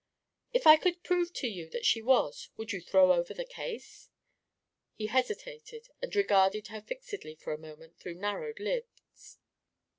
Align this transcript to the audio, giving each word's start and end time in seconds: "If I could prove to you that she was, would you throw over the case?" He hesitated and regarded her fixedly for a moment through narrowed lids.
"If 0.51 0.65
I 0.65 0.77
could 0.77 1.03
prove 1.03 1.31
to 1.33 1.47
you 1.47 1.69
that 1.69 1.85
she 1.85 2.01
was, 2.01 2.49
would 2.57 2.71
you 2.71 2.81
throw 2.81 3.13
over 3.13 3.35
the 3.35 3.45
case?" 3.45 4.09
He 4.95 5.05
hesitated 5.05 5.89
and 6.01 6.15
regarded 6.15 6.69
her 6.69 6.81
fixedly 6.81 7.35
for 7.35 7.53
a 7.53 7.57
moment 7.59 7.99
through 7.99 8.15
narrowed 8.15 8.59
lids. 8.59 9.37